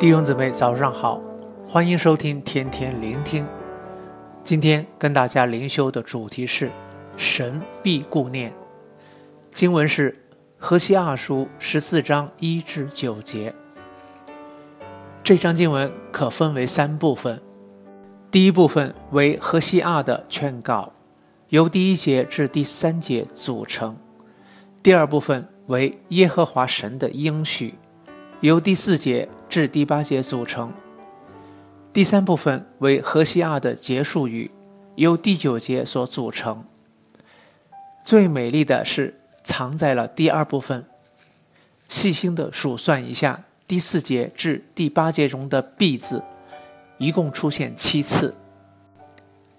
[0.00, 1.20] 弟兄姊妹，早上好，
[1.68, 3.46] 欢迎收听天天聆听。
[4.42, 6.70] 今天跟大家灵修的主题是
[7.18, 8.50] 神必顾念。
[9.52, 10.18] 经文是
[10.56, 13.54] 何西阿书十四章一至九节。
[15.22, 17.38] 这章经文可分为三部分，
[18.30, 20.94] 第一部分为何西阿的劝告，
[21.50, 23.96] 由第一节至第三节组成；
[24.82, 27.74] 第二部分为耶和华神的应许，
[28.42, 30.70] 由第四节至第八节组成；
[31.92, 34.50] 第三部分为何西阿的结束语，
[34.94, 36.64] 由第九节所组成。
[38.02, 40.86] 最美丽的是藏在了第二部分。
[41.86, 46.22] 细心的数算一下，第四节至第八节中的“必”字，
[46.96, 48.34] 一共出现七次。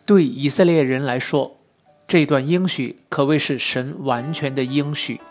[0.07, 1.57] 对以色列人来说，
[2.07, 5.21] 这段应许可谓是神完全的应许，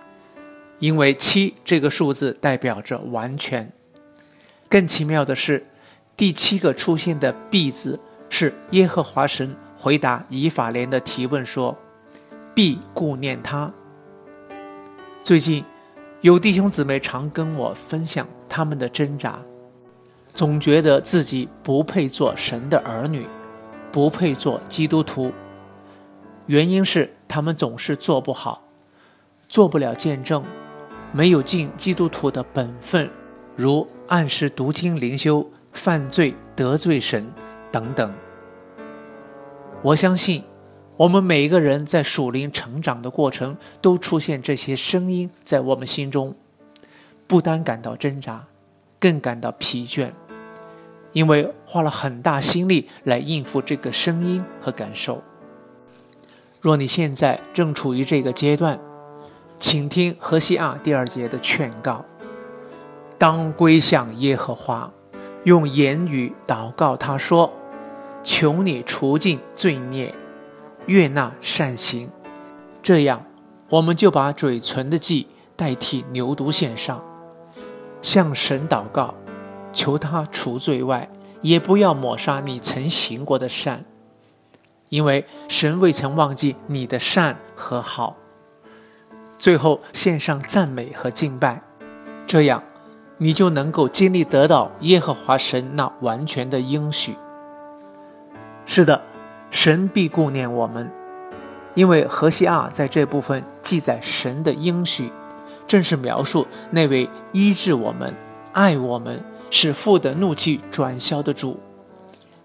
[0.80, 3.70] 因为七这个数字代表着完全。
[4.68, 5.64] 更奇妙的是，
[6.16, 11.78] 第七个出现的“必”字，是耶和华神回答以法莲的提问说
[12.52, 13.72] ：“必顾念他。”
[15.22, 15.64] 最近。
[16.22, 19.38] 有弟兄姊妹常跟我分享他们的挣扎，
[20.34, 23.26] 总觉得自己不配做神的儿女，
[23.90, 25.32] 不配做基督徒。
[26.44, 28.64] 原因是他们总是做不好，
[29.48, 30.44] 做不了见证，
[31.12, 33.10] 没有尽基督徒的本分，
[33.56, 37.30] 如按时读经灵修、犯罪得罪神
[37.72, 38.12] 等等。
[39.82, 40.44] 我相信。
[40.96, 46.34] 我们每一个人在属灵成长的过程，都出现这些声音在我们心中，
[47.26, 48.44] 不单感到挣扎，
[48.98, 50.10] 更感到疲倦，
[51.14, 55.22] 因为花了很大心力来应付这个声音和感受。
[56.60, 58.78] 若你现在正处于这个阶段，
[59.60, 62.02] 请听何西阿第二节的劝告：
[63.18, 64.90] 当归向耶和华，
[65.44, 67.52] 用言语祷告他说
[68.24, 70.14] ：“求你除尽罪孽。”
[70.86, 72.10] 悦纳善行，
[72.82, 73.22] 这样
[73.68, 77.04] 我们就把嘴唇的祭代替牛犊献上，
[78.00, 79.14] 向神祷告，
[79.74, 81.06] 求他除罪外，
[81.42, 83.84] 也不要抹杀你曾行过的善，
[84.88, 88.16] 因为神未曾忘记你的善和好。
[89.40, 91.60] 最后献上赞美和敬拜，
[92.26, 92.62] 这样
[93.18, 97.16] 你就能够经历得到耶和华神那完全的应许。
[98.64, 99.02] 是的。
[99.52, 100.88] 神必顾念我们，
[101.74, 105.10] 因为何西阿在这部分记载神的应许，
[105.66, 108.14] 正是描述那位医治我们、
[108.52, 109.20] 爱我们、
[109.50, 111.58] 使父的怒气转消的主，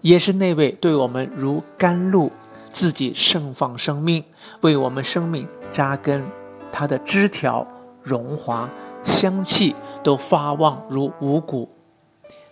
[0.00, 2.32] 也是那位对我们如甘露，
[2.72, 4.24] 自己盛放生命，
[4.62, 6.24] 为我们生命扎根，
[6.70, 7.66] 它的枝条
[8.02, 8.68] 荣华
[9.02, 11.68] 香气都发旺如五谷，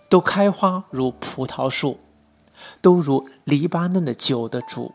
[0.09, 1.99] 都开花如葡萄树。
[2.81, 4.93] 都如黎巴嫩的酒的主，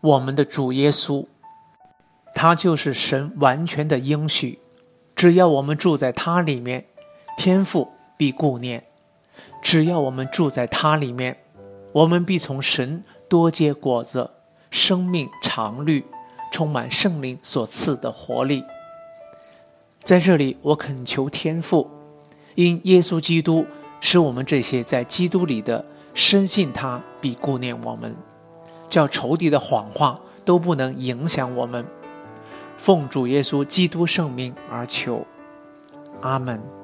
[0.00, 1.26] 我们的主耶稣，
[2.34, 4.60] 他就是神完全的应许。
[5.14, 6.86] 只要我们住在他里面，
[7.36, 8.82] 天父必顾念；
[9.60, 11.38] 只要我们住在他里面，
[11.92, 14.30] 我们必从神多结果子，
[14.70, 16.04] 生命常绿，
[16.52, 18.62] 充满圣灵所赐的活力。
[20.04, 21.90] 在这里，我恳求天父，
[22.54, 23.66] 因耶稣基督
[24.00, 25.84] 使我们这些在基督里的。
[26.14, 28.14] 深信他必顾念我们，
[28.86, 31.86] 叫仇敌的谎话都不能影响我们。
[32.76, 35.26] 奉主耶稣基督圣名而求，
[36.20, 36.81] 阿门。